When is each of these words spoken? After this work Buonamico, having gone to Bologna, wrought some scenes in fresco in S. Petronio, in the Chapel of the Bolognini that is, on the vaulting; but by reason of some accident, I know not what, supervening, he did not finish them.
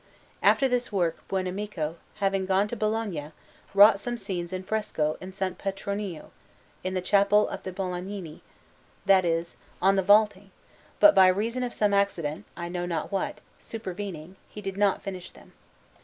After 0.41 0.67
this 0.67 0.91
work 0.91 1.17
Buonamico, 1.27 1.97
having 2.15 2.47
gone 2.47 2.67
to 2.69 2.75
Bologna, 2.75 3.33
wrought 3.75 3.99
some 3.99 4.17
scenes 4.17 4.51
in 4.51 4.63
fresco 4.63 5.15
in 5.21 5.27
S. 5.27 5.39
Petronio, 5.59 6.31
in 6.83 6.95
the 6.95 7.03
Chapel 7.03 7.47
of 7.47 7.61
the 7.61 7.71
Bolognini 7.71 8.41
that 9.05 9.23
is, 9.25 9.55
on 9.79 9.97
the 9.97 10.01
vaulting; 10.01 10.49
but 10.99 11.13
by 11.13 11.27
reason 11.27 11.61
of 11.61 11.71
some 11.75 11.93
accident, 11.93 12.45
I 12.57 12.67
know 12.67 12.87
not 12.87 13.11
what, 13.11 13.41
supervening, 13.59 14.37
he 14.49 14.59
did 14.59 14.75
not 14.75 15.03
finish 15.03 15.29
them. 15.29 15.53